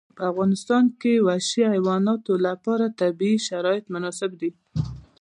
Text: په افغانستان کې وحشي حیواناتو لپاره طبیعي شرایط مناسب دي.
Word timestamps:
په 0.17 0.23
افغانستان 0.31 0.83
کې 1.01 1.13
وحشي 1.27 1.63
حیواناتو 1.73 2.33
لپاره 2.47 2.95
طبیعي 3.01 3.37
شرایط 3.47 3.85
مناسب 3.93 4.31
دي. 4.41 4.51